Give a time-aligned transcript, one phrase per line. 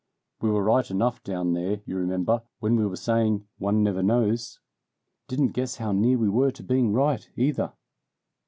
[0.41, 4.59] "We were right enough down there, you remember, when we were saying 'One never knows.'
[5.27, 7.73] Didn't guess how near we were to being right, either."